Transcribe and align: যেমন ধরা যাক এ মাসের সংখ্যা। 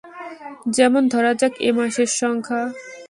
যেমন 0.75 1.03
ধরা 1.13 1.31
যাক 1.33 1.53
এ 1.59 1.69
মাসের 1.77 2.09
সংখ্যা। 2.19 2.61